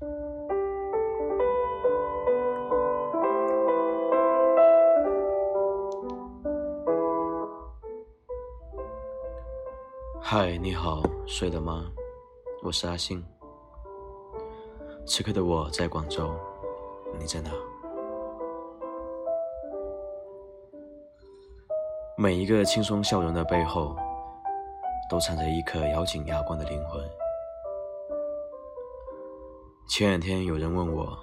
[0.00, 0.06] 嗨，
[10.58, 11.90] 你好，睡了吗？
[12.62, 13.24] 我是阿信。
[15.04, 16.30] 此刻的我在广州，
[17.18, 17.50] 你在哪？
[22.16, 23.96] 每一个轻松笑容的背后，
[25.10, 27.02] 都藏着一颗咬紧牙关的灵魂。
[29.88, 31.18] 前两天有人问我，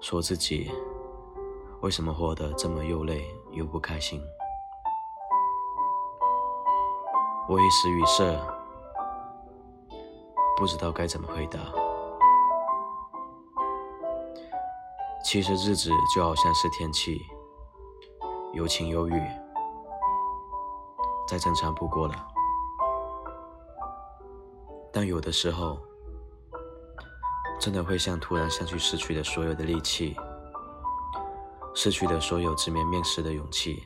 [0.00, 0.70] 说自己
[1.80, 4.22] 为什么活得这么又累又不开心。
[7.48, 8.40] 我一时语塞，
[10.56, 11.58] 不知道该怎么回答。
[15.24, 17.20] 其实日子就好像是天气。
[18.52, 19.22] 有晴有雨，
[21.26, 22.14] 再正常不过了。
[24.92, 25.78] 但有的时候，
[27.58, 30.16] 真的会像突然像去失去了所有的力气，
[31.74, 33.82] 失去了所有直面面试的勇气，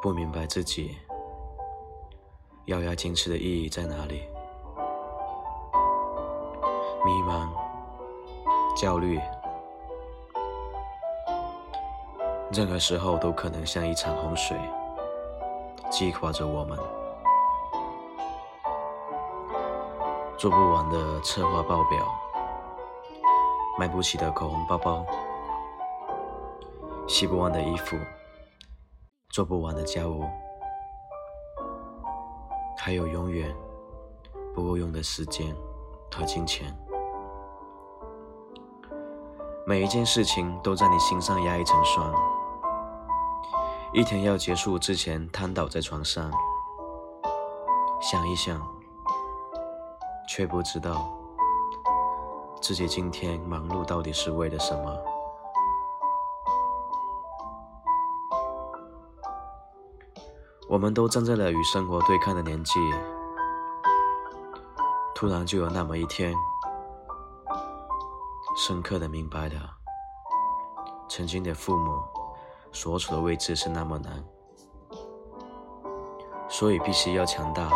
[0.00, 0.96] 不明白自己
[2.66, 4.22] 咬牙坚持的意义在哪里，
[7.04, 7.48] 迷茫、
[8.76, 9.20] 焦虑。
[12.52, 14.56] 任何时候都可能像一场洪水，
[15.90, 16.97] 击垮着我们。
[20.38, 21.98] 做不完的策划报表，
[23.76, 25.04] 买不起的口红包包，
[27.08, 27.96] 洗不完的衣服，
[29.30, 30.24] 做不完的家务，
[32.78, 33.52] 还有永远
[34.54, 35.52] 不够用的时间
[36.08, 36.72] 和金钱。
[39.66, 42.14] 每一件事情都在你心上压一层霜。
[43.92, 46.30] 一天要结束之前，瘫倒在床上，
[48.00, 48.64] 想一想，
[50.28, 51.08] 却不知道
[52.60, 54.96] 自己今天忙碌到底是为了什么。
[60.68, 62.72] 我们都站在了与生活对抗的年纪，
[65.14, 66.34] 突然就有那么一天，
[68.54, 69.54] 深刻的明白了，
[71.08, 72.02] 曾经的父母。
[72.70, 74.22] 所处的位置是那么难，
[76.50, 77.70] 所以必须要强大，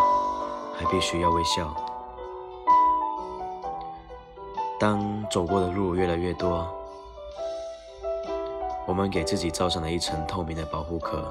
[0.77, 1.75] 还必须要微笑。
[4.83, 6.67] 当走过的路越来越多，
[8.85, 11.23] 我们给自己罩上了一层透明的保护壳，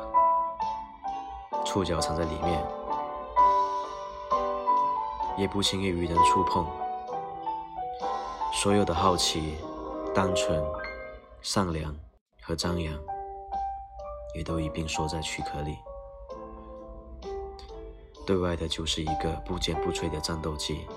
[1.66, 2.66] 触角藏在里面，
[5.38, 6.66] 也不轻易与人触碰。
[8.53, 9.57] 所有的好奇、
[10.16, 10.63] 单纯、
[11.41, 11.94] 善良
[12.41, 12.94] 和张扬。
[14.34, 15.78] 也都一并缩在躯壳里，
[18.25, 20.88] 对外的就是一个不坚不摧的战斗机。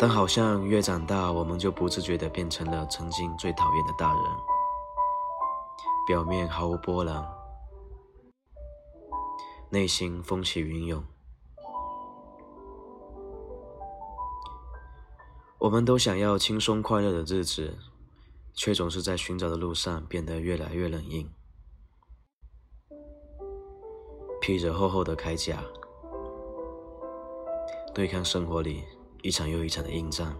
[0.00, 4.22] 但好像越长大，我们就不自觉地变成了曾经最讨厌的大人，
[6.06, 7.22] 表面毫无波澜，
[9.68, 11.04] 内心风起云涌。
[15.58, 17.76] 我们都想要轻松快乐的日子。
[18.52, 21.30] 却总是在寻找的路上变得越来越冷硬，
[24.40, 25.62] 披着厚厚的铠甲，
[27.94, 28.84] 对抗生活里
[29.22, 30.34] 一场又一场的硬仗。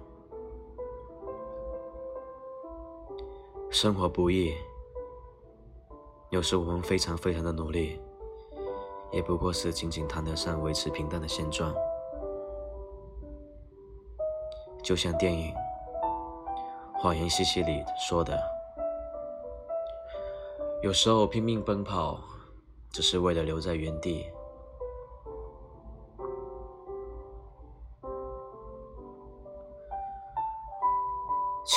[3.70, 4.54] 生活不易，
[6.30, 8.00] 有时我们非常非常的努力，
[9.12, 11.74] 也不过是仅仅谈得上维持平淡的现状，
[14.82, 15.52] 就像电影。
[16.94, 18.38] 谎言西西里说的
[20.82, 22.20] ：“有时候拼命奔跑，
[22.90, 24.26] 只是为了留在原地。”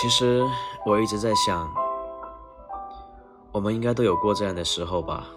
[0.04, 0.46] 其实
[0.86, 1.74] 我一直在想，
[3.54, 5.28] 我们应该都有过这样的时候吧？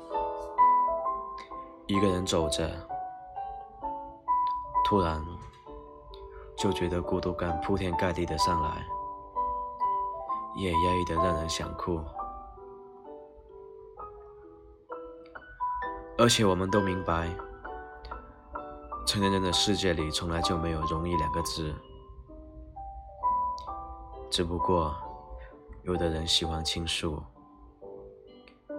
[1.87, 2.69] 一个人走着，
[4.85, 5.25] 突然
[6.57, 8.85] 就觉得孤独感铺天盖地的上来。
[10.57, 12.01] 也压抑的让人想哭，
[16.19, 17.31] 而且我们都明白，
[19.07, 21.73] 成年人的世界里从来就没有容易两个字，
[24.29, 24.95] 只不过
[25.85, 27.23] 有的人喜欢倾诉，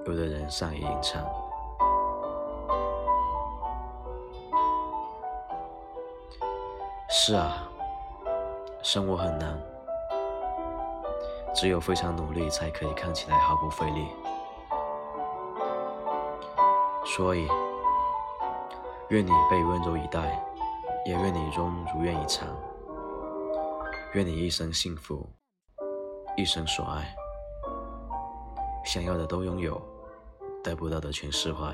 [0.06, 1.26] 有的人善于隐藏。
[7.10, 7.68] 是啊，
[8.84, 9.60] 生活很难。
[11.56, 14.08] 只有非常努力，才可以看起来毫不费力。
[17.04, 17.48] 所以，
[19.10, 20.40] 愿你被温柔以待，
[21.06, 22.48] 也愿你终如愿以偿。
[24.14, 25.28] 愿你一生幸福，
[26.38, 27.16] 一生所爱，
[28.86, 29.82] 想要的都拥有，
[30.64, 31.74] 得不到的全释怀。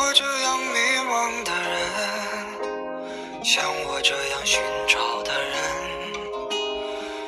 [0.00, 0.78] 我这样迷
[1.10, 1.76] 茫的人，
[3.42, 5.52] 像我这样寻找的人，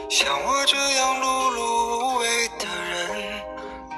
[0.08, 1.58] 像我这样碌碌
[2.14, 3.42] 无为的人，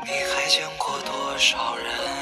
[0.07, 2.22] 你还见过多少人？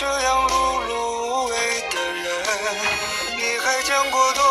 [0.00, 0.52] 这样碌
[0.88, 0.94] 碌
[1.28, 1.54] 无为
[1.90, 2.24] 的人，
[3.36, 4.42] 你还见过多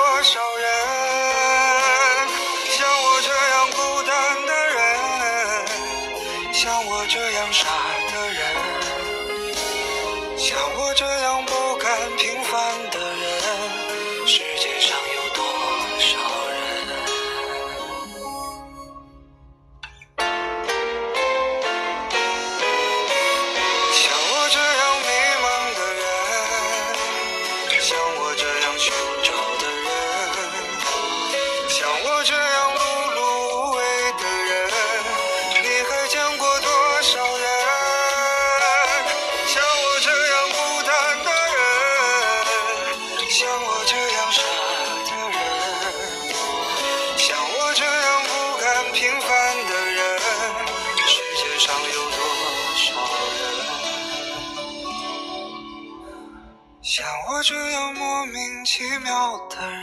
[59.47, 59.78] 像